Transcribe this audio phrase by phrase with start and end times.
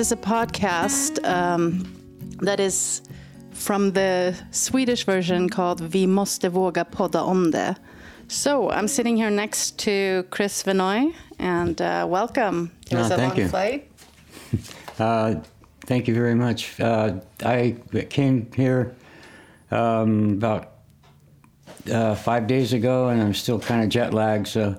[0.00, 1.84] This is a podcast um,
[2.40, 3.02] that is
[3.52, 7.74] from the Swedish version called Vi måste våga podda om det.
[8.26, 12.70] So I'm sitting here next to Chris Vinoy, and uh, welcome.
[12.90, 13.48] It was Oh, a thank long you.
[13.48, 13.90] flight.
[14.98, 15.34] Uh,
[15.86, 16.80] thank you very much.
[16.80, 17.76] Uh, I
[18.08, 18.94] came here
[19.70, 20.72] um, about
[21.92, 24.76] uh, five days ago, and I'm still kind of jet lagged, so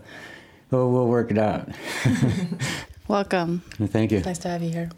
[0.72, 1.70] we'll, we'll work it out.
[3.08, 3.62] Welcome.
[3.88, 4.22] thank you.
[4.22, 4.90] Nice to have you here.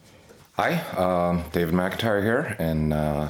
[0.56, 3.28] Hi, um, David McIntyre here, and uh,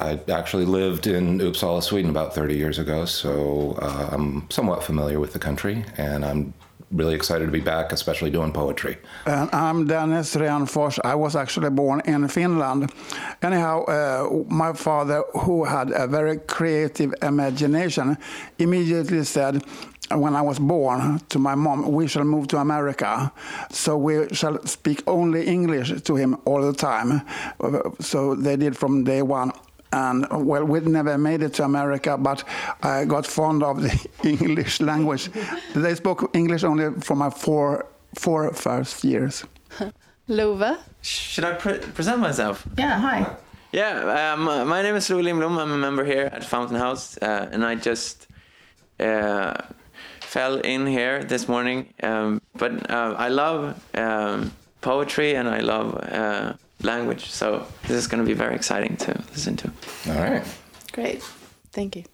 [0.00, 5.20] I actually lived in Uppsala, Sweden about 30 years ago, so uh, I'm somewhat familiar
[5.20, 6.52] with the country, and I'm
[6.90, 8.96] really excited to be back, especially doing poetry.
[9.26, 10.98] And I'm Dennis Renfors.
[11.04, 12.92] I was actually born in Finland.
[13.40, 18.18] Anyhow, uh, my father, who had a very creative imagination,
[18.58, 19.62] immediately said,
[20.10, 23.32] when I was born to my mom, we shall move to America.
[23.70, 27.22] So we shall speak only English to him all the time.
[28.00, 29.52] So they did from day one.
[29.92, 32.42] And well, we never made it to America, but
[32.82, 35.30] I got fond of the English language.
[35.74, 37.86] They spoke English only for my four,
[38.18, 39.44] four first years.
[40.28, 40.78] Lova.
[41.02, 42.66] Should I pre- present myself?
[42.76, 43.36] Yeah, hi.
[43.72, 45.58] Yeah, um, my name is Lou Lindblom.
[45.58, 48.26] I'm a member here at Fountain House, uh, and I just
[48.98, 49.54] uh,
[50.34, 51.94] fell in here this morning.
[52.02, 53.58] Um, but uh, I love
[53.94, 58.96] um, poetry and I love uh, language, so this is going to be very exciting
[58.96, 59.68] to listen to.
[60.08, 60.44] All right.
[60.92, 61.22] Great.
[61.70, 62.04] Thank you.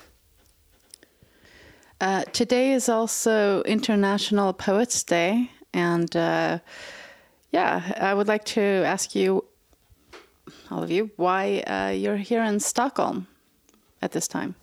[1.98, 5.50] Uh, today is also International Poets Day.
[5.72, 6.58] And uh,
[7.52, 9.44] yeah, I would like to ask you,
[10.70, 13.26] all of you, why uh, you're here in Stockholm
[14.02, 14.54] at this time.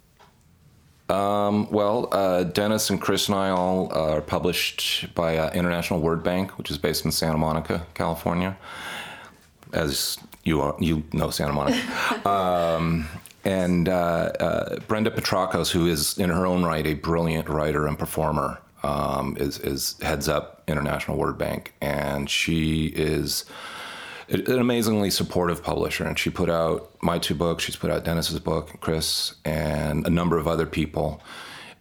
[1.09, 6.21] Um, well, uh, Dennis and Chris and I all are published by uh, International Word
[6.21, 8.57] Bank, which is based in Santa Monica, California,
[9.71, 11.79] as you are, you know Santa Monica.
[12.29, 13.07] um,
[13.45, 17.97] and uh, uh, Brenda Petrakos, who is in her own right a brilliant writer and
[17.97, 23.45] performer, um, is, is heads up International Word Bank, and she is
[24.29, 27.63] an amazingly supportive publisher, and she put out my two books.
[27.63, 31.21] She's put out Dennis's book, Chris, and a number of other people.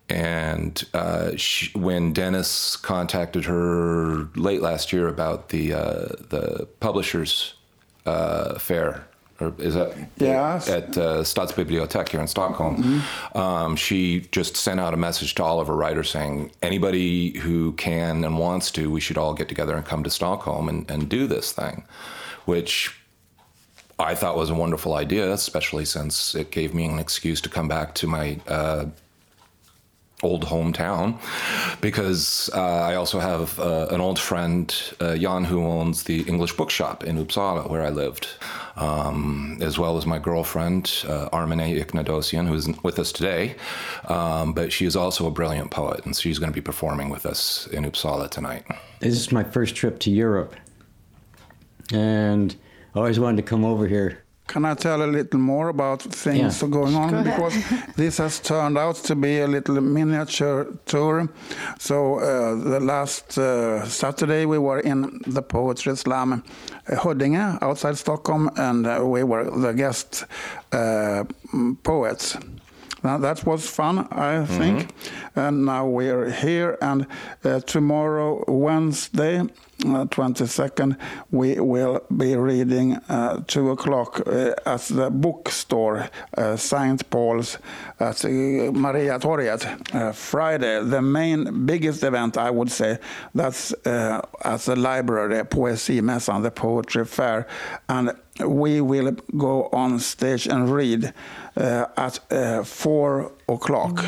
[0.09, 7.55] And uh, she, when Dennis contacted her late last year about the uh, the publishers
[8.05, 9.05] uh, fair,
[9.41, 10.69] or is that Yes.
[10.69, 13.03] at uh, Stadsbibliotek here in Stockholm,
[13.35, 17.73] um, she just sent out a message to all of her writers saying anybody who
[17.73, 21.09] can and wants to, we should all get together and come to Stockholm and, and
[21.09, 21.83] do this thing
[22.47, 22.95] which
[23.99, 27.69] I thought was a wonderful idea, especially since it gave me an excuse to come
[27.69, 28.87] back to my uh,
[30.23, 31.19] old hometown.
[31.81, 36.53] Because uh, I also have uh, an old friend, uh, Jan, who owns the English
[36.57, 38.29] bookshop in Uppsala, where I lived,
[38.77, 43.57] um, as well as my girlfriend, uh, Armine Iknadosian, who isn't with us today.
[44.09, 47.25] Um, but she is also a brilliant poet, and she's going to be performing with
[47.27, 48.65] us in Uppsala tonight.
[49.01, 50.55] This is my first trip to Europe,
[51.93, 52.57] and
[52.95, 54.23] I always wanted to come over here.
[54.49, 56.69] Can I tell a little more about things Yeah.
[56.69, 57.11] going on?
[57.11, 57.23] Go.
[57.25, 57.55] Because
[57.97, 61.29] this has turned out to be a little miniature tour.
[61.79, 67.97] So uh, the last uh, Saturday we were in the poetry slam uh, Huddinge outside
[67.99, 70.25] Stockholm, and uh, we were the guest
[70.73, 71.25] uh,
[71.83, 72.37] poets.
[73.07, 74.93] Now, that was fun, I think.
[75.37, 77.07] And now we're here, and
[77.45, 80.97] uh, tomorrow, Wednesday, uh, 22nd,
[81.31, 87.09] we will be reading uh, 2 o'clock uh, at the bookstore, uh, St.
[87.09, 87.59] Paul's
[88.01, 88.29] at uh,
[88.73, 89.63] Maria Torget.
[90.13, 92.99] Friday, the main, biggest event, I would say,
[93.37, 97.47] that's at the library, Poesimässan, the poetry fair.
[97.89, 101.13] And we will go on stage and read
[101.57, 104.05] uh, at uh, 4 o'clock.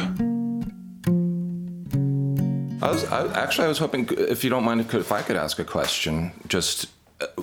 [2.80, 5.36] I was I, actually I was hoping if you don't mind if, if I could
[5.36, 6.30] ask a question.
[6.48, 6.86] Just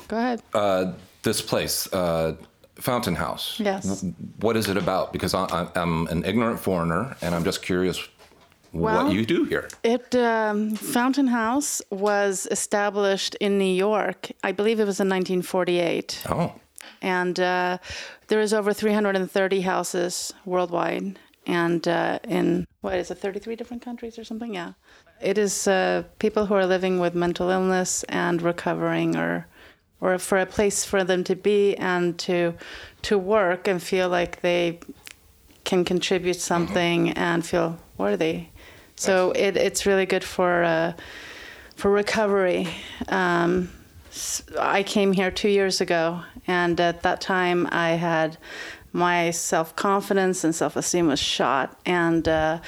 [0.08, 0.42] Go ahead.
[0.54, 0.94] uh,
[1.24, 2.36] this place, uh,
[2.76, 3.60] Fountain House.
[3.60, 3.84] Yes.
[4.02, 5.12] w- What is it about?
[5.12, 8.00] Because I, I, I'm an ignorant foreigner, and I'm just curious
[8.72, 9.68] Well- what you do here.
[9.84, 14.32] It um, Fountain House was established in New York.
[14.42, 16.24] I believe it was in 1948.
[16.30, 16.54] Oh,
[17.02, 17.78] and uh,
[18.28, 21.20] there is over 330 houses worldwide.
[21.48, 24.56] And uh, in what is it 33 different countries or something?
[24.56, 24.74] Yeah.
[25.22, 29.48] It is uh, people who are living with mental illness and recovering or
[30.02, 32.54] or for a place for them to be and to
[33.04, 34.80] to work and feel like they
[35.64, 38.48] can contribute something and feel worthy.
[38.96, 40.94] So it, it's really good for uh,
[41.76, 42.68] for recovery.
[43.10, 43.70] Um,
[44.60, 48.38] I came here two years ago, and at that time I had
[48.94, 52.60] my self confidence and self esteem was shot, and uh,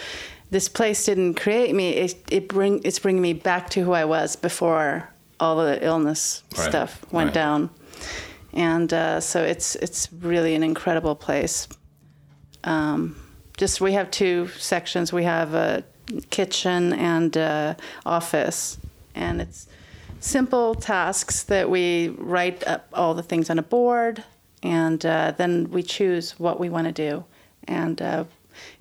[0.52, 1.92] this place didn't create me.
[1.92, 5.10] It, it bring it's bringing me back to who I was before
[5.40, 7.34] all the illness Right, stuff went right.
[7.34, 7.70] down,
[8.54, 11.68] and uh, so it's it's really an incredible place.
[12.64, 13.16] Um,
[13.56, 15.14] just we have two sections.
[15.14, 15.84] We have a
[16.30, 18.78] kitchen and uh, office,
[19.16, 19.68] and it's
[20.20, 24.24] simple tasks that we write up all the things on a board,
[24.64, 27.24] and uh, then we choose what we want to do,
[27.68, 28.24] and uh,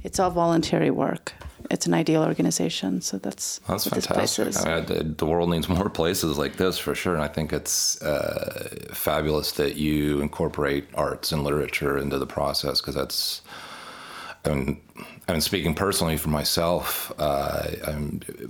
[0.03, 1.33] it's all voluntary work.
[1.69, 4.67] It's an ideal organization, so that's That's what this place fantastic.
[4.67, 7.15] I mean, the- the world needs more places like this for sure.
[7.15, 12.81] And I think it's uh, fabulous that you incorporate arts and literature into the process
[12.81, 13.43] because that's.
[14.47, 14.81] I mean,
[15.29, 17.69] I mean, speaking personally for myself, uh,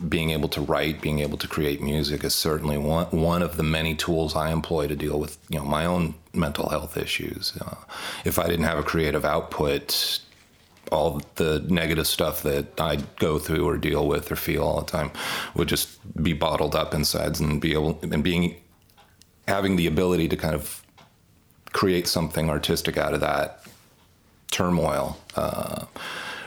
[0.09, 3.63] being able to write, being able to create music is certainly one one of the
[3.63, 7.57] many tools I employ to deal with you know my own mental health issues.
[7.61, 7.77] Uh,
[8.25, 10.21] if I didn't have a creative output,
[10.93, 14.91] all the negative stuff that I go through or deal with or feel all the
[14.91, 15.11] time
[15.55, 18.57] would just be bottled up inside and be able and being
[19.49, 20.83] having the ability to kind of
[21.73, 23.66] create something artistic out of that
[24.51, 25.85] turmoil uh,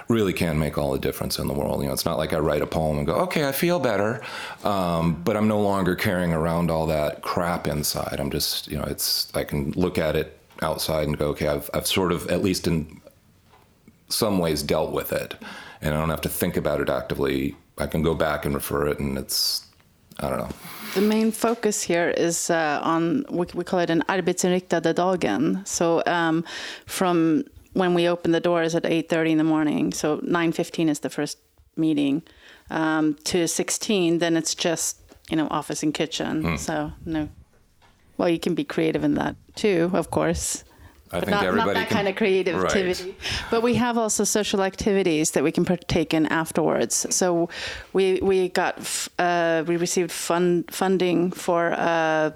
[0.07, 1.81] really can make all the difference in the world.
[1.81, 4.22] You know, it's not like I write a poem and go, okay, I feel better,
[4.63, 8.19] um, but I'm no longer carrying around all that crap inside.
[8.19, 11.69] I'm just, you know, it's I can look at it outside and go, okay, I've
[11.74, 13.00] I've sort of at least in
[14.10, 15.36] some ways dealt with it,
[15.81, 17.56] and I don't have to think about it actively.
[17.78, 19.66] I can go back and refer it, and it's
[20.19, 20.50] I don't know.
[20.95, 25.62] The main focus here is uh, on we, we call it an arbetsinriktade dagen.
[25.66, 26.44] So um,
[26.88, 31.10] from when we open the doors at 8:30 in the morning, so 9:15 is the
[31.10, 31.38] first
[31.75, 32.24] meeting,
[32.69, 34.98] um, to 16, then it's just
[35.30, 36.57] you know office and kitchen.
[36.57, 37.30] So no,
[38.18, 40.63] well you can be creative in that too, of course.
[41.12, 43.04] I But think not, everybody not that can, kind of creativity.
[43.04, 43.16] Right.
[43.50, 47.07] But we have also social activities that we can partake in afterwards.
[47.10, 47.50] So
[47.94, 52.30] we we got f- uh, we received fund funding for uh,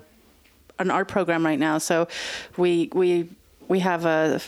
[0.79, 1.77] an art program right now.
[1.77, 2.07] So
[2.57, 3.29] we we
[3.67, 4.41] we have a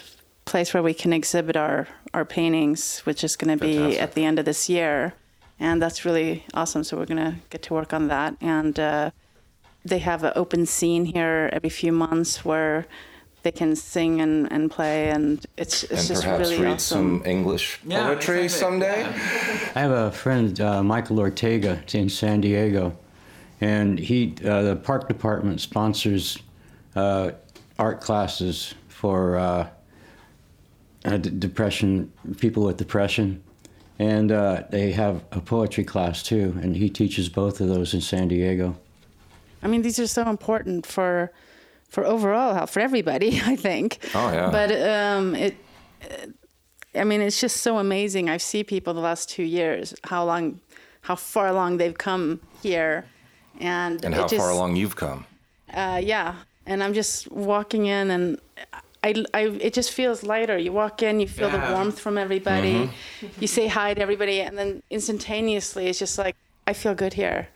[0.45, 4.23] place where we can exhibit our our paintings, which is going to be at the
[4.23, 5.13] end of this year,
[5.59, 6.83] and that's really awesome.
[6.83, 8.79] So we're going to get to work on that and.
[8.79, 9.11] Uh,
[9.85, 12.87] they have an open scene here every few months where
[13.43, 17.19] they can sing and, and play and it's it's and just perhaps really read awesome.
[17.19, 18.49] some English Yeah, poetry exactly.
[18.49, 19.03] someday.
[19.75, 22.97] I have a friend, uh, Michael Ortega, in San Diego,
[23.61, 26.39] and he, uh, the park department sponsors
[26.95, 27.31] uh,
[27.77, 29.37] art classes for
[31.05, 33.41] uh, d- depression, people with depression,
[33.99, 38.01] and uh, they have a poetry class too, and he teaches both of those in
[38.01, 38.75] San Diego.
[39.63, 41.31] I mean, these are so important for
[41.87, 43.39] for overall health for everybody.
[43.45, 43.99] I think.
[44.13, 44.49] Oh, yeah.
[44.49, 45.55] But um, it.
[46.93, 48.29] I mean, it's just so amazing.
[48.29, 50.61] I've seen people the last two years how long,
[51.01, 53.05] how far along they've come here,
[53.59, 55.25] and And how just, far along you've come.
[55.73, 56.35] Uh, yeah,
[56.65, 58.39] and I'm just walking in, and
[59.05, 60.57] I, I, it just feels lighter.
[60.57, 62.73] You walk in, you feel the warmth from everybody.
[62.73, 63.27] Mm-hmm.
[63.41, 67.47] You say hi to everybody, and then instantaneously, it's just like I feel good here.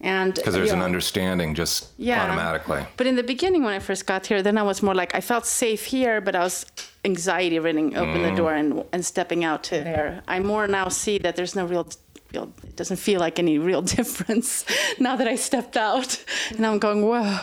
[0.00, 2.22] And Because there's an know, understanding just Yeah.
[2.24, 2.82] automatically.
[2.98, 5.20] But in the beginning, when I first got here, then I was more like I
[5.20, 6.66] felt safe here, but I was
[7.04, 8.30] anxiety running open Mm.
[8.30, 10.22] the door and and stepping out to there.
[10.28, 11.86] I more now see that there's no real.
[12.32, 14.64] Real it doesn't feel like any real difference
[14.98, 17.38] now that I stepped out, and I'm going whoa,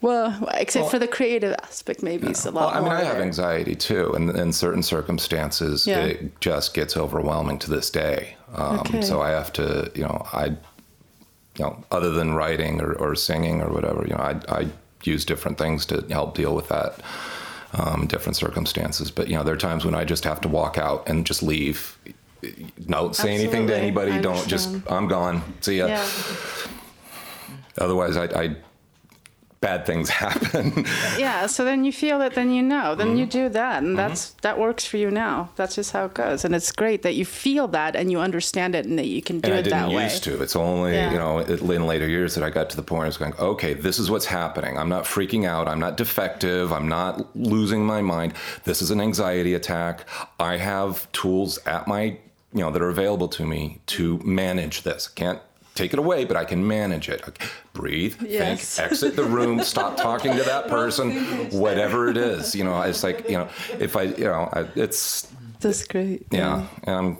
[0.00, 0.32] whoa.
[0.54, 2.92] Except for the creative aspect, maybe it's a Well, lot I mean.
[2.92, 3.22] I have there.
[3.22, 6.04] anxiety too, and in certain circumstances, Yeah.
[6.04, 8.36] it just gets overwhelming to this day.
[8.54, 9.02] Um, Okay.
[9.02, 13.60] So I have to, you know, I, you know, other than writing or, or singing
[13.60, 14.66] or whatever, you know, I, I
[15.04, 17.00] use different things to help deal with that.
[17.74, 20.76] Um, different circumstances, but you know, there are times when I just have to walk
[20.76, 21.96] out and just leave.
[22.86, 24.12] Don't say anything to anybody.
[24.12, 24.74] I Don't just.
[24.90, 25.42] I'm gone.
[25.60, 25.86] See ya.
[25.86, 26.06] Yeah.
[27.78, 28.56] Otherwise, I, I
[29.60, 30.84] bad things happen.
[31.16, 31.46] yeah.
[31.46, 33.16] So then you feel it, then you know, then Mm-hmm.
[33.16, 35.50] you do that, and that's that works for you now.
[35.56, 38.74] That's just how it goes, and it's great that you feel that and you understand
[38.74, 40.02] it, and that you can do and I it didn't that way.
[40.04, 40.42] used to.
[40.42, 41.12] It's only Yeah.
[41.12, 43.34] you know in later years that I got to the point where I was going,
[43.38, 44.76] okay, this is what's happening.
[44.76, 45.68] I'm not freaking out.
[45.68, 46.72] I'm not defective.
[46.72, 48.34] I'm not losing my mind.
[48.64, 50.04] This is an anxiety attack.
[50.40, 52.18] I have tools at my
[52.52, 55.08] you know that are available to me to manage this.
[55.08, 55.40] Can't
[55.74, 57.26] take it away, but I can manage it.
[57.26, 58.76] Okay, breathe, Yes.
[58.76, 61.12] think, exit the room, stop talking to that person,
[61.50, 62.54] whatever it is.
[62.54, 65.28] You know, it's like you know, if I you know, I, it's
[65.60, 66.26] That's great.
[66.30, 67.18] yeah, and I'm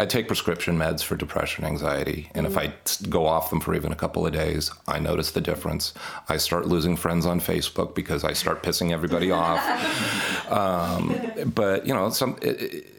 [0.00, 2.72] I take prescription meds for depression, anxiety, and if I
[3.08, 5.92] go off them for even a couple of days, I notice the difference.
[6.28, 9.60] I start losing friends on Facebook because I start pissing everybody off.
[10.48, 11.14] Um,
[11.54, 12.38] but you know, some.
[12.40, 12.94] It, it,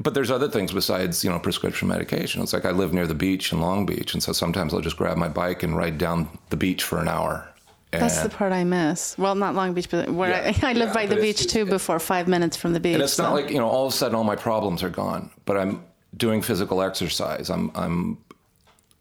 [0.00, 2.42] but there's other things besides you know prescription medication.
[2.42, 4.96] It's like I live near the beach in Long Beach, and so sometimes I'll just
[4.96, 7.48] grab my bike and ride down the beach for an hour.
[7.92, 9.16] That's the part I miss.
[9.16, 11.64] Well, not Long Beach, but where Yeah, I, I live yeah, by the beach too.
[11.64, 12.94] Before five minutes from the beach.
[12.94, 15.30] And it's not like you know all of a sudden all my problems are gone,
[15.44, 15.84] but I'm
[16.16, 17.50] doing physical exercise.
[17.50, 18.18] I'm I'm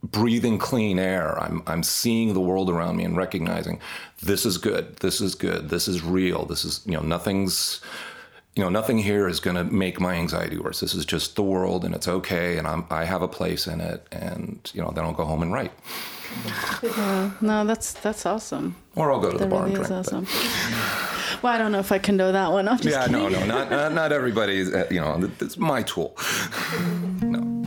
[0.04, 1.40] breathing clean air.
[1.42, 3.80] I'm I'm seeing the world around me and recognizing
[4.22, 4.98] this is good.
[4.98, 5.70] This is good.
[5.70, 6.46] This is real.
[6.46, 7.82] This is you know nothing's
[8.56, 10.80] you know nothing here is going to make my anxiety worse.
[10.80, 13.82] This is just the world and it's okay and I'm I have a place in
[13.82, 15.72] it and you know then I'll go home and write
[16.82, 18.76] Yeah, no, that's that's awesome.
[18.96, 20.06] or I'll go to the bar really and is drink.
[20.06, 21.40] but- awesome.
[21.42, 22.68] Well, I don't know if I can know that one.
[22.68, 23.22] I'm just Yeah, kidding.
[23.24, 24.58] no, no, not not, not everybody.
[24.58, 26.16] is, uh, You know, it's my tool.
[27.22, 27.66] no.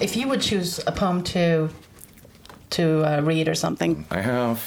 [0.00, 1.68] If you would choose a poem to
[2.70, 4.62] to uh, read or something, I have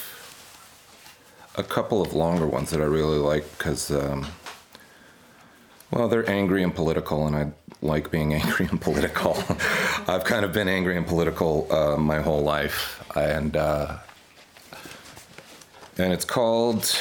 [1.55, 4.25] a couple of longer ones that I really like because, um,
[5.91, 9.37] well, they're angry and political, and I like being angry and political.
[10.07, 13.97] I've kind of been angry and political uh, my whole life, and uh,
[15.97, 16.95] and it's called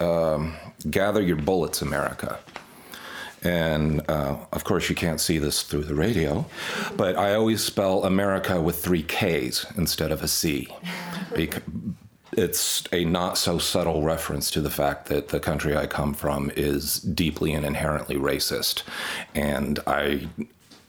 [0.00, 0.56] um,
[0.90, 2.38] "Gather Your Bullets, America."
[3.44, 6.46] And uh, of course, you can't see this through the radio,
[6.96, 10.68] but I always spell America with three K's instead of a C.
[12.36, 16.50] it's a not so subtle reference to the fact that the country I come from
[16.56, 18.82] is deeply and inherently racist.
[19.34, 20.28] And I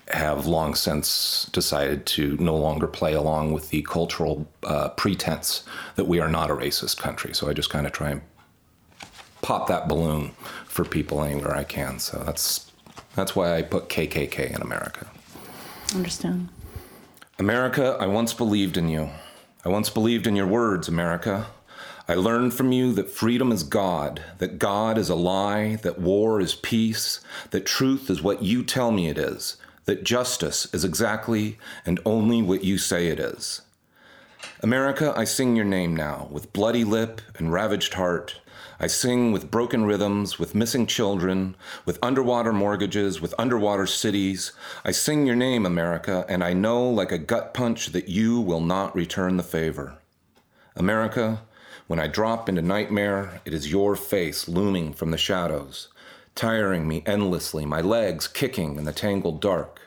[0.10, 5.64] have long since decided to no longer play along with the cultural uh, pretense
[5.96, 7.34] that we are not a racist country.
[7.34, 8.22] So I just kind of try and
[9.42, 10.32] pop that balloon
[10.66, 12.00] for people anywhere I can.
[12.00, 12.72] So that's
[13.16, 15.08] that's why I put KKK in America.
[15.94, 16.50] understand.
[17.38, 19.10] America, I once believed in you.
[19.66, 21.46] I once believed in your words, America.
[22.06, 26.42] I learned from you that freedom is God, that God is a lie, that war
[26.42, 29.56] is peace, that truth is what you tell me it is,
[29.86, 33.62] that justice is exactly and only what you say it is.
[34.60, 38.42] America, I sing your name now, with bloody lip and ravaged heart.
[38.84, 44.52] I sing with broken rhythms, with missing children, with underwater mortgages, with underwater cities.
[44.84, 48.60] I sing your name, America, and I know like a gut punch that you will
[48.60, 50.00] not return the favor.
[50.76, 51.44] America,
[51.88, 55.88] when I drop into nightmare, it is your face looming from the shadows,
[56.36, 59.80] tiring me endlessly, my legs kicking in the tangled dark.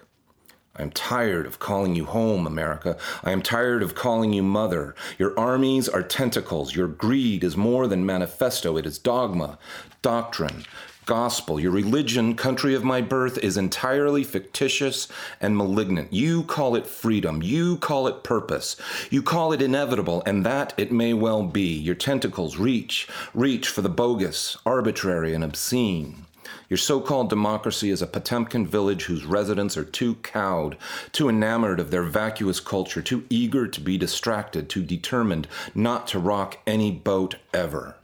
[0.78, 2.99] I am tired of calling you home, America.
[3.25, 4.95] I am tired of calling you mother.
[5.18, 6.76] Your armies are tentacles.
[6.76, 9.59] Your greed is more than manifesto, it is dogma,
[10.02, 10.64] doctrine,
[11.06, 11.59] gospel.
[11.59, 15.09] Your religion, country of my birth, is entirely fictitious
[15.40, 16.12] and malignant.
[16.12, 17.42] You call it freedom.
[17.42, 18.76] You call it purpose.
[19.09, 21.78] You call it inevitable, and that it may well be.
[21.78, 26.25] Your tentacles reach, reach for the bogus, arbitrary, and obscene.
[26.69, 30.76] Your so called democracy is a Potemkin village whose residents are too cowed,
[31.12, 36.19] too enamored of their vacuous culture, too eager to be distracted, too determined not to
[36.19, 37.97] rock any boat ever.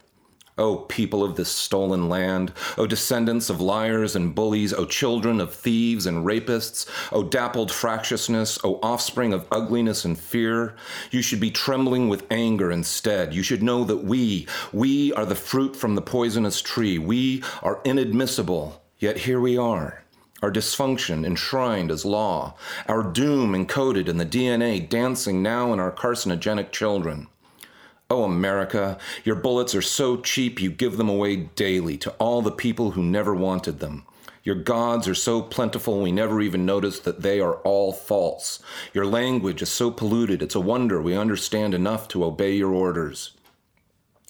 [0.58, 5.54] O people of this stolen land, O descendants of liars and bullies, O children of
[5.54, 10.76] thieves and rapists, O dappled fractiousness, O offspring of ugliness and fear,
[11.10, 13.32] you should be trembling with anger instead.
[13.32, 16.98] You should know that we, we are the fruit from the poisonous tree.
[16.98, 20.04] We are inadmissible, yet here we are.
[20.42, 22.56] Our dysfunction enshrined as law,
[22.88, 27.28] our doom encoded in the DNA dancing now in our carcinogenic children.
[28.12, 32.50] Oh, America, your bullets are so cheap you give them away daily to all the
[32.50, 34.04] people who never wanted them.
[34.44, 38.62] Your gods are so plentiful we never even notice that they are all false.
[38.92, 43.32] Your language is so polluted it's a wonder we understand enough to obey your orders.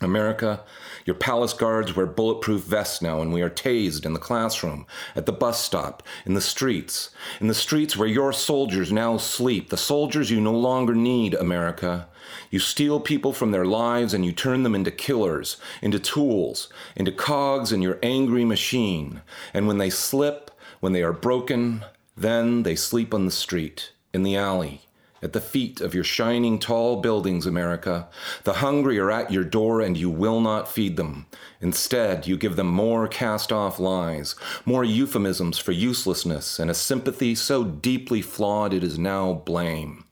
[0.01, 0.61] America,
[1.05, 5.27] your palace guards wear bulletproof vests now, and we are tased in the classroom, at
[5.27, 9.77] the bus stop, in the streets, in the streets where your soldiers now sleep, the
[9.77, 12.09] soldiers you no longer need, America.
[12.51, 17.13] You steal people from their lives and you turn them into killers, into tools, into
[17.13, 19.23] cogs in your angry machine.
[19.53, 21.85] And when they slip, when they are broken,
[22.17, 24.83] then they sleep on the street, in the alley,
[25.23, 28.09] at the feet of your shining tall buildings, America.
[28.45, 31.27] The hungry are at your door and you will not feed them.
[31.61, 37.35] Instead, you give them more cast off lies, more euphemisms for uselessness, and a sympathy
[37.35, 40.05] so deeply flawed it is now blame.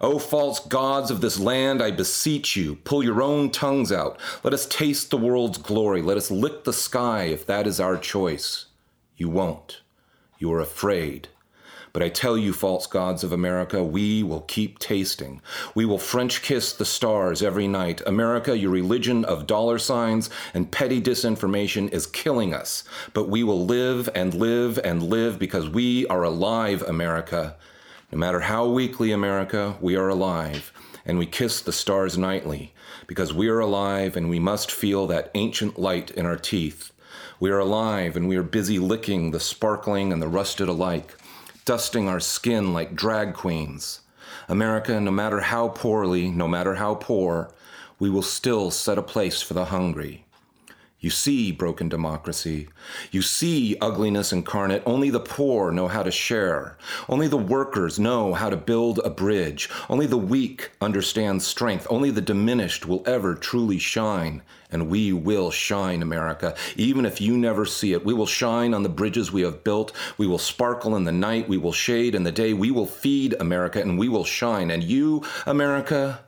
[0.00, 4.18] O false gods of this land, I beseech you, pull your own tongues out.
[4.42, 6.00] Let us taste the world's glory.
[6.00, 8.66] Let us lick the sky if that is our choice.
[9.18, 9.82] You won't.
[10.38, 11.28] You are afraid.
[11.92, 15.42] But I tell you, false gods of America, we will keep tasting.
[15.74, 18.00] We will French kiss the stars every night.
[18.06, 22.84] America, your religion of dollar signs and petty disinformation is killing us.
[23.12, 27.56] But we will live and live and live because we are alive, America.
[28.12, 30.72] No matter how weakly, America, we are alive.
[31.04, 32.72] And we kiss the stars nightly
[33.08, 36.92] because we are alive and we must feel that ancient light in our teeth.
[37.40, 41.16] We are alive and we are busy licking the sparkling and the rusted alike
[41.64, 44.00] dusting our skin like drag queens.
[44.48, 47.52] America, no matter how poorly, no matter how poor,
[47.98, 50.24] we will still set a place for the hungry.
[51.02, 52.68] You see broken democracy.
[53.10, 54.82] You see ugliness incarnate.
[54.84, 56.76] Only the poor know how to share.
[57.08, 59.70] Only the workers know how to build a bridge.
[59.88, 61.86] Only the weak understand strength.
[61.88, 64.42] Only the diminished will ever truly shine.
[64.70, 66.54] And we will shine, America.
[66.76, 69.92] Even if you never see it, we will shine on the bridges we have built.
[70.18, 71.48] We will sparkle in the night.
[71.48, 72.52] We will shade in the day.
[72.52, 74.70] We will feed America and we will shine.
[74.70, 76.20] And you, America,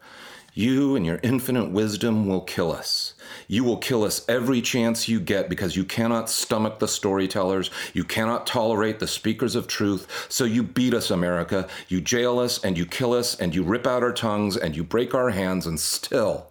[0.54, 3.11] you and your infinite wisdom will kill us.
[3.52, 7.70] You will kill us every chance you get because you cannot stomach the storytellers.
[7.92, 10.26] You cannot tolerate the speakers of truth.
[10.30, 11.68] So you beat us, America.
[11.86, 14.82] You jail us and you kill us and you rip out our tongues and you
[14.82, 16.50] break our hands and still,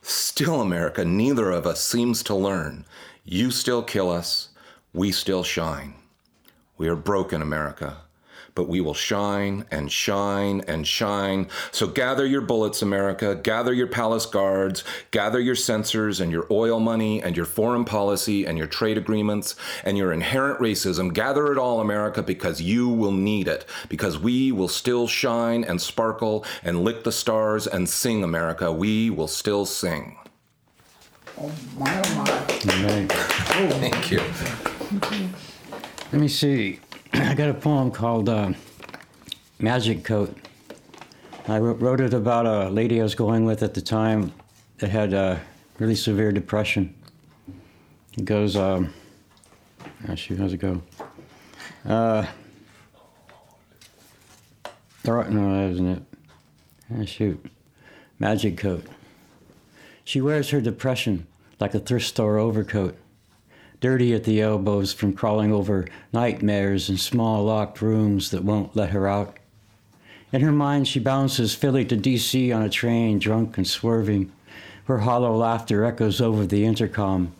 [0.00, 2.86] still, America, neither of us seems to learn.
[3.24, 4.48] You still kill us.
[4.92, 5.94] We still shine.
[6.76, 8.01] We are broken, America
[8.54, 11.48] but we will shine and shine and shine.
[11.70, 13.34] So gather your bullets, America.
[13.34, 14.84] Gather your palace guards.
[15.10, 19.56] Gather your censors and your oil money and your foreign policy and your trade agreements
[19.84, 21.12] and your inherent racism.
[21.12, 23.64] Gather it all, America, because you will need it.
[23.88, 28.70] Because we will still shine and sparkle and lick the stars and sing, America.
[28.70, 30.18] We will still sing.
[31.38, 32.26] Oh my, oh my.
[33.80, 34.20] Thank you.
[36.12, 36.80] Let me see.
[37.14, 38.52] I got a poem called uh,
[39.58, 40.34] Magic Coat.
[41.46, 44.32] I wrote it about a lady I was going with at the time
[44.78, 45.12] that had
[45.78, 46.94] really severe depression.
[48.16, 48.94] It goes, um,
[50.08, 50.80] oh shoot, how's it go?
[51.84, 52.24] Uh,
[55.04, 56.02] no, that isn't it.
[56.94, 57.44] Ah, shoot.
[58.18, 58.86] Magic Coat.
[60.04, 61.26] She wears her depression
[61.60, 62.96] like a thrift store overcoat
[63.82, 68.90] dirty at the elbows from crawling over nightmares in small locked rooms that won't let
[68.90, 69.36] her out.
[70.32, 72.52] In her mind, she bounces Philly to D.C.
[72.52, 74.30] on a train, drunk and swerving.
[74.84, 77.32] Her hollow laughter echoes over the intercom,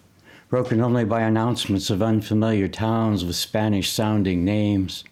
[0.49, 5.05] broken only by announcements of unfamiliar towns with Spanish sounding names.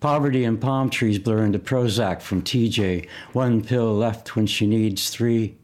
[0.00, 5.10] Poverty and palm trees blur into Prozac from TJ, one pill left when she needs
[5.10, 5.54] three.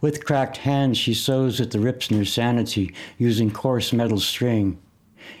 [0.00, 4.78] With cracked hands, she sews at the rips in her sanity using coarse metal string.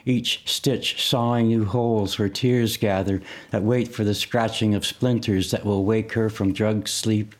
[0.04, 5.50] Each stitch sawing new holes where tears gather that wait for the scratching of splinters
[5.50, 7.34] that will wake her from drug sleep.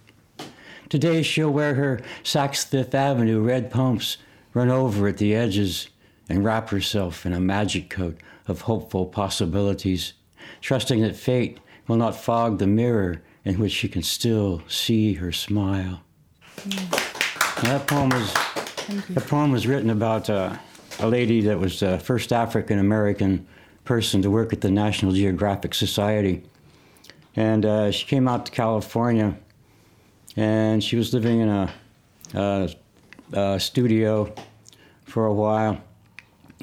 [0.88, 4.16] Today she'll wear her Saks Fifth Avenue red pumps,
[4.54, 5.88] run over at the edges,
[6.28, 10.14] and wrap herself in a magic coat of hopeful possibilities,
[10.61, 15.32] trusting that fate will not fog the mirror in which she can still see her
[15.32, 16.02] smile.
[17.62, 18.35] That poem was
[19.09, 20.57] the poem was written about uh,
[20.99, 23.47] a lady that was the first African American
[23.85, 26.42] person to work at the National Geographic Society,
[27.37, 29.37] and uh, she came out to California,
[30.37, 31.73] and she was living in a,
[32.35, 32.71] a,
[33.33, 34.33] a studio
[35.05, 35.81] for a while,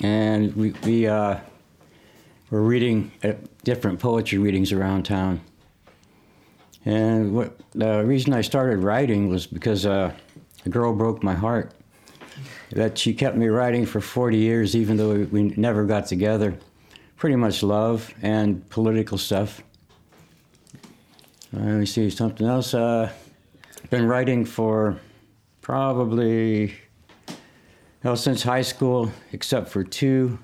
[0.01, 1.39] and we, we uh,
[2.49, 3.11] were reading
[3.63, 5.41] different poetry readings around town.
[6.85, 10.11] And what, the reason I started writing was because uh,
[10.65, 11.71] a girl broke my heart.
[12.71, 16.57] That she kept me writing for 40 years, even though we, never got together.
[17.17, 19.63] Pretty much love and political stuff.
[21.55, 22.73] Uh, let me see something else.
[22.73, 23.11] Uh,
[23.89, 24.99] been writing for
[25.61, 26.75] probably
[28.03, 30.37] well since high school, except for two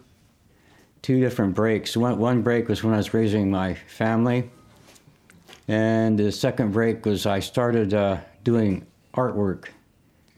[1.01, 1.97] two different breaks.
[1.97, 4.49] One, one break was when I was raising my family
[5.67, 9.65] and the second break was I started uh, doing artwork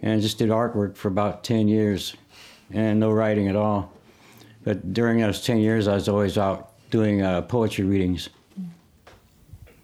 [0.01, 2.15] and just did artwork for about 10 years
[2.71, 3.91] and no writing at all.
[4.63, 8.29] But during those 10 years, I was always out doing uh, poetry readings.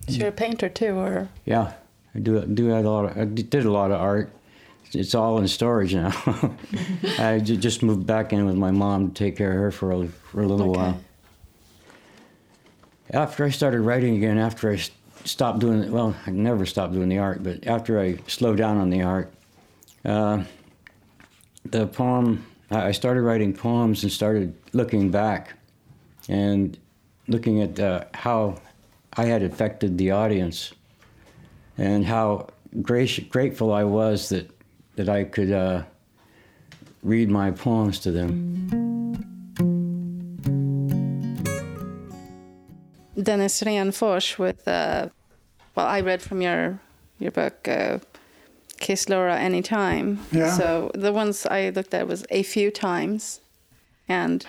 [0.08, 1.30] So you're a painter too, or?
[1.46, 1.74] Yeah,
[2.16, 3.06] I do do a lot.
[3.06, 4.32] Of, I did a lot of art.
[4.92, 6.12] It's all in storage now.
[7.20, 10.08] I just moved back in with my mom to take care of her for a,
[10.08, 10.80] for a little okay.
[10.80, 11.00] while.
[13.12, 14.82] After I started writing again, after I
[15.26, 18.90] stopped doing well i never stopped doing the art but after i slowed down on
[18.90, 19.32] the art
[20.06, 20.44] uh,
[21.66, 25.54] the poem i started writing poems and started looking back
[26.30, 26.78] and
[27.28, 28.56] looking at uh, how
[29.14, 30.74] I had affected the audience
[31.78, 32.48] and how
[32.82, 34.50] grat- grateful I was that,
[34.96, 35.84] that I could uh,
[37.04, 38.89] read my poems to them.
[43.22, 45.10] Dennis Renfors with, uh,
[45.76, 46.80] well, I read from your
[47.20, 48.00] your book, uh,
[48.80, 50.20] Kiss Laura Anytime.
[50.32, 50.52] Yeah.
[50.52, 53.42] So the ones I looked at was A Few Times
[54.08, 54.46] and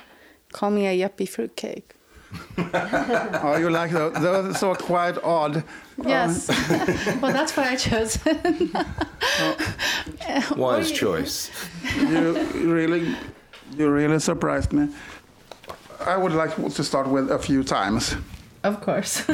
[0.52, 1.94] Call Me a Yuppie Fruitcake.
[3.42, 4.14] Oh, you like those?
[4.14, 5.64] Those are quite odd.
[6.04, 6.48] Yes.
[7.20, 8.18] well, that's what I chose.
[10.56, 11.50] Wise choice.
[11.96, 13.16] you really,
[13.76, 14.88] you really surprised me.
[16.06, 18.14] I would like to start with a few times.
[18.62, 19.24] Of course.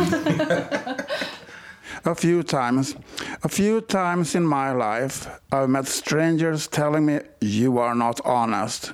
[2.05, 2.95] A few times.
[3.43, 8.93] A few times in my life, I've met strangers telling me, You are not honest.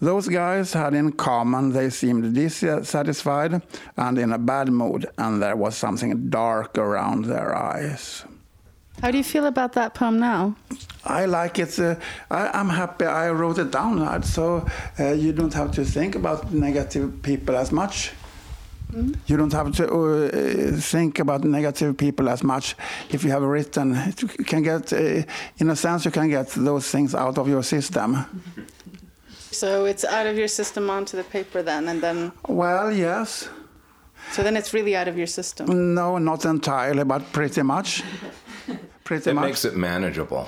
[0.00, 3.60] Those guys had in common they seemed dissatisfied
[3.98, 8.24] and in a bad mood, and there was something dark around their eyes.
[9.02, 10.56] How do you feel about that poem now?
[11.04, 11.78] I like it.
[11.78, 11.96] Uh,
[12.30, 14.66] I, I'm happy I wrote it down, lad, so
[14.98, 18.12] uh, you don't have to think about negative people as much.
[19.26, 22.76] You don't have to uh, think about negative people as much
[23.10, 23.94] if you have written.
[24.38, 25.22] You can get, uh,
[25.58, 28.24] in a sense, you can get those things out of your system.
[29.50, 33.48] So it's out of your system onto the paper then, and then Well, yes.
[34.32, 35.94] so then it's really out of your system.
[35.94, 38.02] No, not entirely, but pretty much.
[39.04, 39.44] Pretty It much.
[39.44, 40.46] makes it manageable.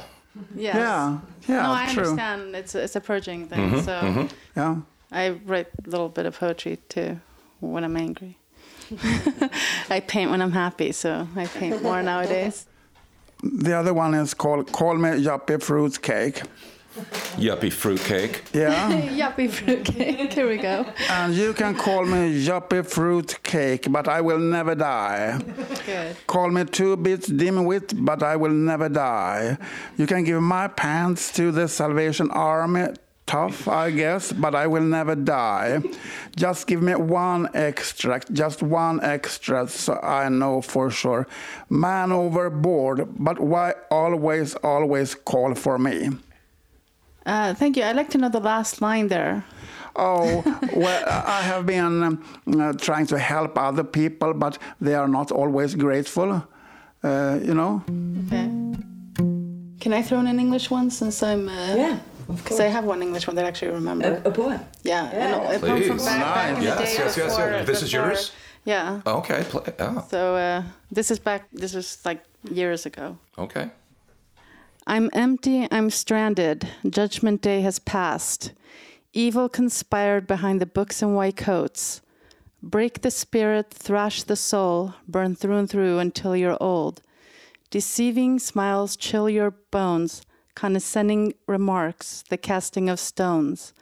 [0.55, 0.75] Yes.
[0.77, 2.03] Yeah, yeah, no, I true.
[2.05, 2.55] understand.
[2.55, 3.83] It's a, it's a purging thing.
[3.83, 4.77] so Yeah.
[5.11, 7.19] I write a little bit of poetry too
[7.61, 8.39] when I'm angry.
[9.91, 12.67] I paint when I'm happy, so I paint more nowadays.
[13.43, 16.43] The other one is called Call Me Yuppie Fruit Cake.
[17.37, 18.43] Yuppie fruitcake.
[18.53, 18.91] Yeah.
[19.21, 20.33] Yuppie fruitcake.
[20.33, 20.85] Here we go.
[21.09, 25.39] And you can call me Yuppie Fruit Cake, but I will never die.
[25.87, 26.17] Good.
[26.27, 29.59] Call me two bits dimwit, but I will never die.
[29.97, 32.89] You can give my pants to the Salvation Army.
[33.29, 35.83] Tough, I guess, but I will never die.
[36.35, 41.27] Just give me one extract, just one extra, so I know for sure.
[41.69, 46.09] Man overboard, but why always, always call for me?
[47.27, 47.85] Uh, thank you.
[47.85, 49.45] I'd like to know the last line there.
[49.95, 50.43] Oh,
[50.75, 52.25] well, I have been um,
[52.59, 56.43] uh, trying to help other people, but they are not always grateful.
[57.05, 57.83] Uh, you know?
[58.27, 58.49] Okay.
[59.81, 61.49] Can I throw in an English one since I'm?
[61.49, 62.61] Uh, Yeah, of Because course.
[62.61, 64.21] I have one English one that I actually remember.
[64.25, 64.61] A, a poem.
[64.83, 66.05] yeah, and a- a from Please.
[66.05, 66.79] back, back in the Nice.
[66.79, 67.67] day Yes, yes, yes, yes.
[67.67, 68.33] This is yours?
[68.65, 69.01] Yeah.
[69.07, 69.45] Okay.
[69.49, 71.49] Play, oh, So uh, this is back.
[71.53, 73.17] This was like years ago.
[73.39, 73.71] okay.
[74.87, 76.67] I'm empty, I'm stranded.
[76.89, 78.53] Judgment day has passed.
[79.13, 82.01] Evil conspired behind the books and white coats.
[82.63, 87.03] Break the spirit, thrash the soul, burn through and through until you're old.
[87.71, 90.23] Deceiving smiles chill your bones,
[90.59, 93.73] condescending remarks, the casting of stones.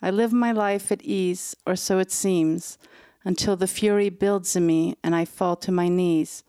[0.00, 2.78] I live my life at ease, or so it seems,
[3.22, 6.42] until the fury builds in me and I fall to my knees.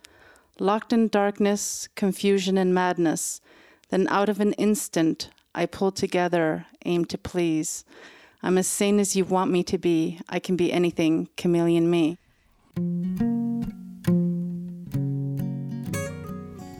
[0.57, 3.41] Locked in darkness, confusion, and madness,
[3.89, 7.83] then out of an instant, I pull together, aim to please.
[8.41, 10.21] I'm as sane as you want me to be.
[10.29, 12.17] I can be anything, chameleon me.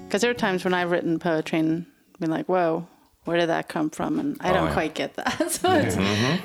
[0.05, 1.85] Because there are times when I've written poetry and
[2.21, 2.87] been like, whoa,
[3.25, 4.19] where did that come from?
[4.19, 4.73] And I Oh, don't yeah.
[4.73, 5.51] quite get that.
[5.51, 5.95] so it's,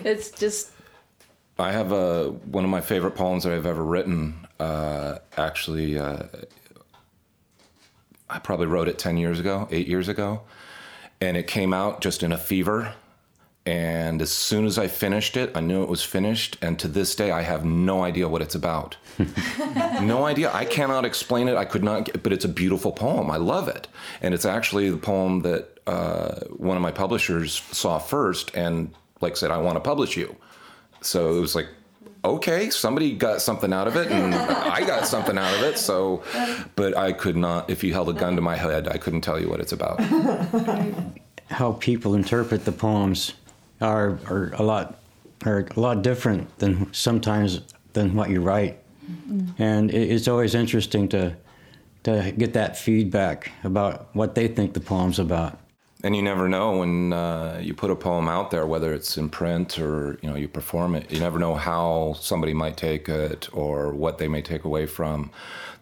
[0.05, 0.71] it's just,
[1.59, 4.47] I have a one of my favorite poems that I've ever written.
[4.61, 6.23] Uh, actually, uh,
[8.31, 10.43] I probably wrote it ten years ago, eight years ago,
[11.21, 12.95] and it came out just in a fever.
[13.67, 16.57] And as soon as I finished it, I knew it was finished.
[16.63, 18.97] And to this day, I have no idea what it's about.
[20.03, 20.51] no idea.
[20.55, 21.57] I cannot explain it.
[21.57, 22.07] I could not.
[22.07, 23.31] Get, but it's a beautiful poem.
[23.31, 23.87] I love it,
[24.23, 29.37] and it's actually the poem that uh, one of my publishers saw first, and like
[29.37, 30.37] said, "I want to publish you."
[31.01, 31.69] So it was like,
[32.25, 35.79] okay, somebody got something out of it, and I got something out of it.
[35.79, 36.23] So,
[36.77, 37.71] but I could not.
[37.71, 40.01] If you held a gun to my head, I couldn't tell you what it's about.
[41.51, 43.33] How people interpret the poems
[43.81, 44.99] are, are a lot
[45.47, 47.63] are a lot different than sometimes
[47.95, 48.79] than what you write,
[49.59, 51.35] and it, it's always interesting to
[52.05, 55.59] to get that feedback about what they think the poem's about.
[56.05, 59.29] And you never know when uh, you put a poem out there, whether it's in
[59.29, 61.11] print or you know you perform it.
[61.11, 65.33] You never know how somebody might take it or what they may take away from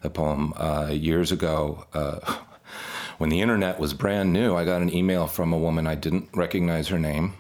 [0.01, 0.55] the poem.
[0.57, 2.39] Uh, years ago, uh,
[3.19, 6.31] when the internet was brand new, I got an email from a woman I didn't
[6.35, 7.35] recognize her name,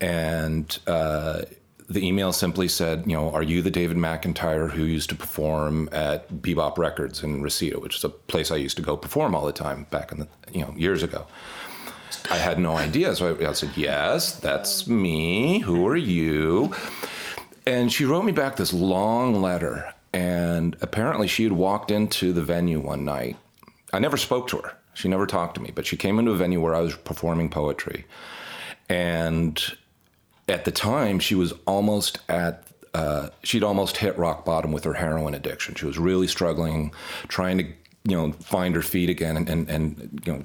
[0.00, 1.42] and uh,
[1.88, 5.88] the email simply said, you know, are you the David McIntyre who used to perform
[5.92, 9.46] at Bebop Records in Reseda, which is a place I used to go perform all
[9.46, 11.26] the time back in the, you know, years ago.
[12.30, 13.14] I had no idea.
[13.14, 15.60] So I, I said, yes, that's me.
[15.60, 16.74] Who are you?
[17.66, 19.92] And she wrote me back this long letter.
[20.12, 23.36] And apparently she had walked into the venue one night.
[23.92, 24.76] I never spoke to her.
[24.94, 27.50] She never talked to me, but she came into a venue where I was performing
[27.50, 28.06] poetry.
[28.88, 29.60] And
[30.48, 34.94] at the time, she was almost at uh, she'd almost hit rock bottom with her
[34.94, 35.74] heroin addiction.
[35.74, 36.92] She was really struggling,
[37.26, 37.64] trying to
[38.04, 40.44] you know find her feet again and and, and you know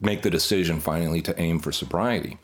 [0.00, 2.38] make the decision finally to aim for sobriety.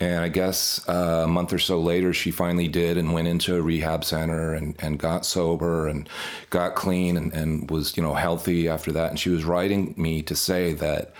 [0.00, 3.56] And I guess uh, a month or so later, she finally did and went into
[3.56, 6.08] a rehab center and, and got sober and
[6.48, 9.10] got clean and, and was, you know, healthy after that.
[9.10, 11.12] And she was writing me to say that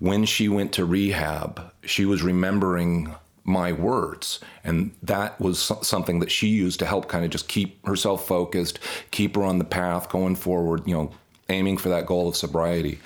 [0.00, 4.40] when she went to rehab, she was remembering my words.
[4.64, 8.80] And that was something that she used to help kind of just keep herself focused,
[9.12, 11.12] keep her on the path going forward, you know,
[11.50, 12.98] aiming for that goal of sobriety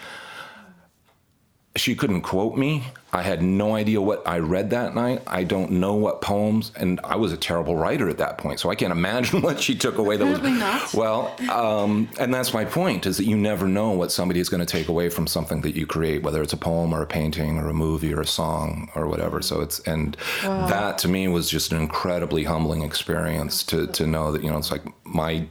[1.79, 2.85] she couldn't quote me.
[3.11, 5.23] I had no idea what I read that night.
[5.27, 8.69] I don't know what poems, and I was a terrible writer at that point, so
[8.69, 10.17] I can't imagine what she took away.
[10.17, 10.93] That was not.
[10.93, 14.61] well, um, and that's my point: is that you never know what somebody is going
[14.61, 17.59] to take away from something that you create, whether it's a poem or a painting
[17.59, 19.41] or a movie or a song or whatever.
[19.41, 20.67] So it's and wow.
[20.67, 24.59] that to me was just an incredibly humbling experience to to know that you know
[24.59, 25.47] it's like my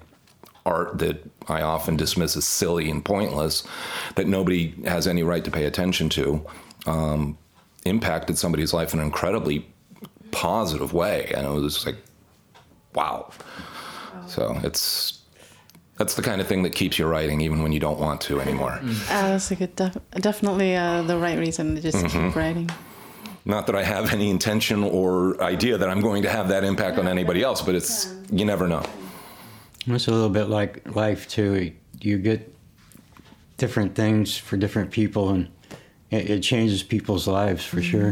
[0.68, 3.64] art that I often dismiss as silly and pointless,
[4.16, 6.46] that nobody has any right to pay attention to,
[6.86, 7.38] um,
[7.86, 9.66] impacted somebody's life in an incredibly
[10.32, 11.32] positive way.
[11.36, 11.98] And it was like,
[12.94, 13.32] wow.
[14.28, 15.22] So it's
[15.98, 18.40] that's the kind of thing that keeps you writing even when you don't want to
[18.40, 18.80] anymore.
[19.10, 22.28] Uh, that's like a def- definitely uh, the right reason to just mm-hmm.
[22.28, 22.70] keep writing.
[23.46, 27.00] Not that I have any intention or idea that I'm going to have that impact
[27.00, 28.84] on anybody else, but it's you never know.
[29.90, 31.72] It's a little bit like life too.
[32.02, 32.54] You get
[33.56, 35.48] different things for different people, and
[36.12, 38.12] it, it changes people's lives for sure.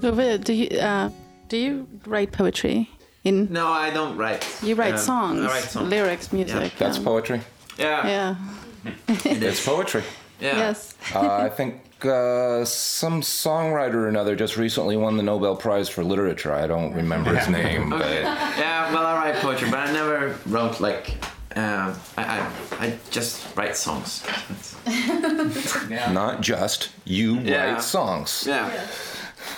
[0.00, 1.10] Do you uh,
[1.48, 2.90] do you write poetry?
[3.24, 4.46] In no, I don't write.
[4.62, 6.72] You write um, songs, I write songs, lyrics, music.
[6.72, 6.78] Yeah.
[6.78, 7.40] That's um, poetry.
[7.78, 8.06] Yeah.
[8.06, 8.36] Yeah.
[9.08, 10.02] it's poetry.
[10.40, 10.56] Yeah.
[10.56, 10.94] Yes.
[11.14, 16.04] uh, I think uh, some songwriter or another just recently won the Nobel Prize for
[16.04, 16.52] Literature.
[16.52, 17.92] I don't remember his name.
[17.92, 18.22] okay.
[18.22, 18.58] But...
[18.58, 21.14] Yeah, well, I write poetry, but I never wrote like.
[21.54, 24.24] Uh, I, I, I just write songs.
[24.86, 26.10] yeah.
[26.10, 27.74] Not just you yeah.
[27.74, 28.44] write songs.
[28.46, 28.86] Yeah.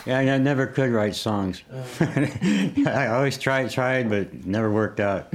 [0.06, 1.62] Yeah, I never could write songs.
[2.00, 5.32] I always tried, tried, but never worked out.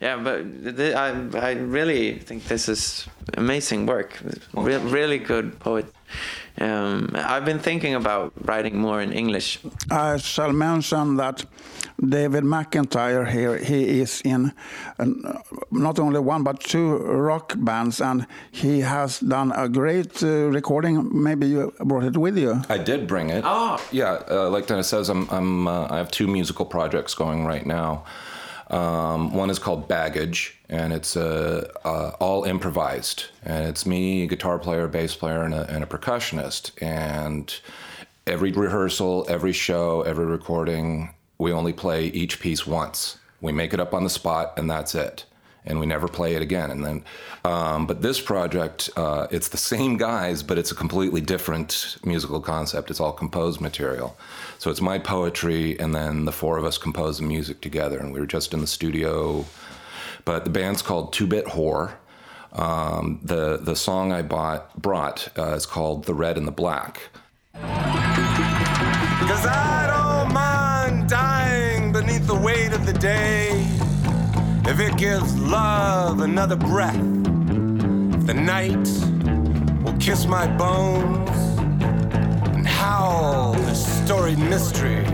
[0.00, 1.08] Yeah, but th- I,
[1.38, 4.18] I really think this is amazing work.
[4.54, 5.86] Re- really good poet.
[6.60, 9.60] Um, I've been thinking about writing more in English.
[9.90, 11.44] I shall mention that
[12.08, 14.52] David McIntyre here, he is in
[14.98, 15.06] uh,
[15.70, 21.22] not only one but two rock bands, and he has done a great uh, recording.
[21.22, 22.62] Maybe you brought it with you.
[22.68, 23.44] I did bring it.
[23.46, 24.22] Oh, yeah.
[24.30, 28.04] Uh, like Dennis says, I'm, I'm uh, I have two musical projects going right now.
[28.70, 33.26] Um, one is called Baggage, and it's uh, uh, all improvised.
[33.44, 36.70] And it's me, a guitar player, bass player, and a, and a, percussionist.
[36.80, 37.52] And
[38.26, 43.18] every rehearsal, every show, every recording, we only play each piece once.
[43.40, 45.24] We make it up on the spot, and that's it
[45.64, 46.70] and we never play it again.
[46.70, 47.04] And then,
[47.44, 52.40] um, but this project, uh, it's the same guys, but it's a completely different musical
[52.40, 52.90] concept.
[52.90, 54.16] It's all composed material.
[54.58, 57.98] So it's my poetry, and then the four of us compose the music together.
[57.98, 59.44] And we were just in the studio,
[60.24, 61.92] but the band's called Two Bit Whore.
[62.52, 67.00] Um, the the song I bought brought uh, is called The Red and the Black.
[67.54, 73.39] Cause I don't mind dying beneath the weight of the day
[74.80, 77.02] it gives love another breath,
[78.26, 78.88] the night
[79.84, 81.30] will kiss my bones
[82.54, 85.04] and howl a storied mystery,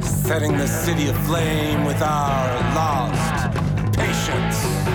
[0.00, 3.52] setting the city aflame with our lost
[3.96, 4.93] patience.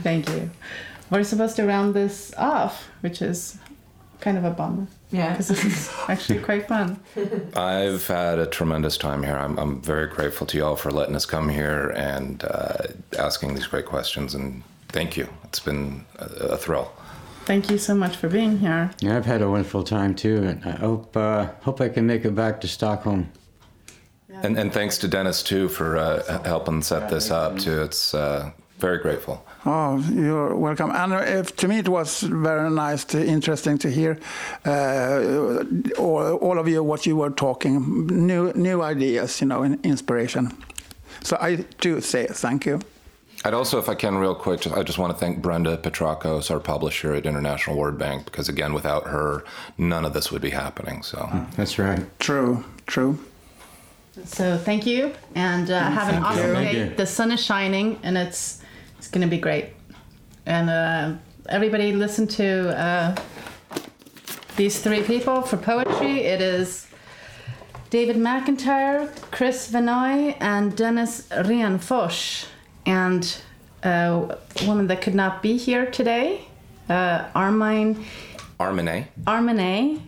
[0.02, 0.50] Thank you.
[1.10, 3.58] We're supposed to round this off, which is
[4.20, 4.86] kind of a bummer.
[5.10, 5.30] Yeah.
[5.30, 7.00] Because this is actually quite fun.
[7.56, 9.36] I've had a tremendous time here.
[9.36, 12.86] I'm, I'm very grateful to y'all for letting us come here and uh,
[13.18, 14.34] asking these great questions.
[14.34, 15.28] And thank you.
[15.44, 16.92] It's been a, a, thrill.
[17.44, 18.92] Thank you so much for being here.
[19.00, 20.44] Yeah, I've had a wonderful time too.
[20.44, 23.30] And I hope, uh, hope I can make it back to Stockholm
[24.28, 27.82] And, and thanks to Dennis too for uh, helping set this up too.
[27.82, 29.44] It's uh, very grateful.
[29.66, 30.90] Oh, you're welcome.
[30.90, 34.18] And if, to me, it was very nice, to, interesting to hear
[34.64, 35.64] uh,
[35.98, 40.50] all, all of you what you were talking, new new ideas, you know, inspiration.
[41.22, 42.80] So I do say thank you.
[43.44, 46.60] I'd also, if I can, real quick, I just want to thank Brenda Petrakos, our
[46.60, 49.44] publisher at International Word Bank, because again, without her,
[49.78, 51.02] none of this would be happening.
[51.02, 52.02] So That's right.
[52.18, 53.18] True, true.
[54.24, 56.88] So thank you, and uh, have an awesome day.
[56.94, 58.59] The sun is shining, and it's
[59.00, 59.70] it's going to be great.
[60.44, 61.14] And uh,
[61.48, 63.16] everybody, listen to uh,
[64.56, 66.20] these three people for poetry.
[66.24, 66.86] It is
[67.88, 72.46] David McIntyre, Chris Vanoy, and Dennis Rianfors,
[72.84, 73.40] and
[73.82, 76.42] uh, a woman that could not be here today,
[76.90, 78.04] uh, Armine
[78.58, 80.02] Armine Armine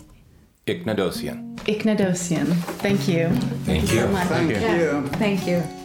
[0.66, 1.56] Ignadosian.
[1.60, 2.52] Ignadosian.
[2.84, 3.30] Thank you.
[3.64, 4.06] Thank so you.
[4.08, 4.28] much.
[4.28, 4.76] Thank Yeah.
[4.76, 5.08] you.
[5.08, 5.81] Thank you.